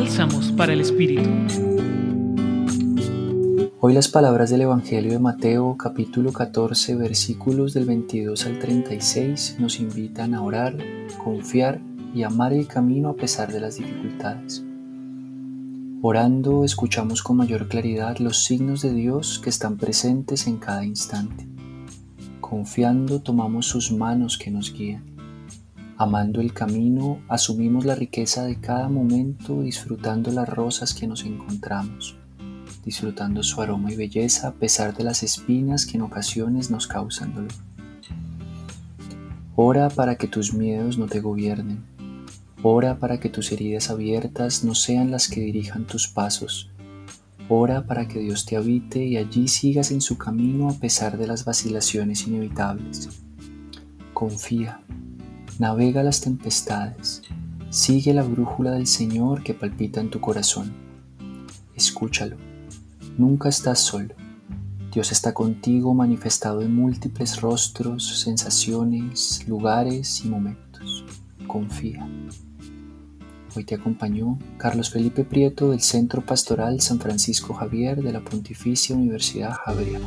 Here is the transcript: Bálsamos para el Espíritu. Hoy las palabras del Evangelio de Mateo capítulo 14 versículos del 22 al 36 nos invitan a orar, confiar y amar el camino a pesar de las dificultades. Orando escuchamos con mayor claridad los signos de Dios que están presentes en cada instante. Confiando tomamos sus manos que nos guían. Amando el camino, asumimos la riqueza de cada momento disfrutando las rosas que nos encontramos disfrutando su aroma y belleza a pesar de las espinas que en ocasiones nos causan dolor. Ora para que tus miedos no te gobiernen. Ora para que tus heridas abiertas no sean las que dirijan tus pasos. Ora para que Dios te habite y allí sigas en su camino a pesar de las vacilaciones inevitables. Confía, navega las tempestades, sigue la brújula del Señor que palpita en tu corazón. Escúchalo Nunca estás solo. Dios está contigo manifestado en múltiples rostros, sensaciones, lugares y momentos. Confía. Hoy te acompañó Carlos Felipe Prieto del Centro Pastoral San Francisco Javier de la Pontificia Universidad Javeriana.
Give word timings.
Bálsamos 0.00 0.52
para 0.52 0.72
el 0.72 0.80
Espíritu. 0.80 1.28
Hoy 3.80 3.92
las 3.92 4.06
palabras 4.06 4.48
del 4.48 4.60
Evangelio 4.60 5.10
de 5.10 5.18
Mateo 5.18 5.76
capítulo 5.76 6.32
14 6.32 6.94
versículos 6.94 7.74
del 7.74 7.86
22 7.86 8.46
al 8.46 8.60
36 8.60 9.56
nos 9.58 9.80
invitan 9.80 10.34
a 10.34 10.42
orar, 10.42 10.76
confiar 11.24 11.80
y 12.14 12.22
amar 12.22 12.52
el 12.52 12.68
camino 12.68 13.08
a 13.08 13.16
pesar 13.16 13.52
de 13.52 13.58
las 13.58 13.78
dificultades. 13.78 14.62
Orando 16.00 16.64
escuchamos 16.64 17.20
con 17.20 17.38
mayor 17.38 17.66
claridad 17.66 18.18
los 18.18 18.44
signos 18.44 18.82
de 18.82 18.94
Dios 18.94 19.40
que 19.42 19.50
están 19.50 19.78
presentes 19.78 20.46
en 20.46 20.58
cada 20.58 20.84
instante. 20.84 21.44
Confiando 22.40 23.20
tomamos 23.20 23.66
sus 23.66 23.90
manos 23.90 24.38
que 24.38 24.52
nos 24.52 24.72
guían. 24.72 25.17
Amando 25.98 26.40
el 26.40 26.52
camino, 26.52 27.20
asumimos 27.28 27.84
la 27.84 27.94
riqueza 27.94 28.44
de 28.44 28.60
cada 28.60 28.88
momento 28.88 29.62
disfrutando 29.62 30.30
las 30.30 30.48
rosas 30.48 30.94
que 30.94 31.06
nos 31.06 31.24
encontramos 31.24 32.16
disfrutando 32.88 33.42
su 33.42 33.60
aroma 33.60 33.92
y 33.92 33.96
belleza 33.96 34.48
a 34.48 34.54
pesar 34.54 34.96
de 34.96 35.04
las 35.04 35.22
espinas 35.22 35.84
que 35.84 35.98
en 35.98 36.02
ocasiones 36.02 36.70
nos 36.70 36.86
causan 36.86 37.34
dolor. 37.34 37.52
Ora 39.56 39.90
para 39.90 40.16
que 40.16 40.26
tus 40.26 40.54
miedos 40.54 40.96
no 40.96 41.06
te 41.06 41.20
gobiernen. 41.20 41.84
Ora 42.62 42.98
para 42.98 43.20
que 43.20 43.28
tus 43.28 43.52
heridas 43.52 43.90
abiertas 43.90 44.64
no 44.64 44.74
sean 44.74 45.10
las 45.10 45.28
que 45.28 45.42
dirijan 45.42 45.86
tus 45.86 46.08
pasos. 46.08 46.70
Ora 47.50 47.86
para 47.86 48.08
que 48.08 48.20
Dios 48.20 48.46
te 48.46 48.56
habite 48.56 49.04
y 49.04 49.18
allí 49.18 49.48
sigas 49.48 49.90
en 49.90 50.00
su 50.00 50.16
camino 50.16 50.70
a 50.70 50.72
pesar 50.72 51.18
de 51.18 51.26
las 51.26 51.44
vacilaciones 51.44 52.26
inevitables. 52.26 53.10
Confía, 54.14 54.80
navega 55.58 56.02
las 56.02 56.20
tempestades, 56.20 57.22
sigue 57.70 58.14
la 58.14 58.22
brújula 58.22 58.70
del 58.72 58.86
Señor 58.86 59.42
que 59.42 59.54
palpita 59.54 60.00
en 60.00 60.10
tu 60.10 60.20
corazón. 60.20 60.72
Escúchalo 61.74 62.36
Nunca 63.18 63.48
estás 63.48 63.80
solo. 63.80 64.14
Dios 64.92 65.10
está 65.10 65.34
contigo 65.34 65.92
manifestado 65.92 66.62
en 66.62 66.72
múltiples 66.72 67.40
rostros, 67.40 68.20
sensaciones, 68.20 69.44
lugares 69.48 70.24
y 70.24 70.28
momentos. 70.28 71.04
Confía. 71.48 72.08
Hoy 73.56 73.64
te 73.64 73.74
acompañó 73.74 74.38
Carlos 74.56 74.90
Felipe 74.90 75.24
Prieto 75.24 75.72
del 75.72 75.80
Centro 75.80 76.24
Pastoral 76.24 76.80
San 76.80 77.00
Francisco 77.00 77.54
Javier 77.54 78.04
de 78.04 78.12
la 78.12 78.20
Pontificia 78.20 78.94
Universidad 78.94 79.52
Javeriana. 79.52 80.06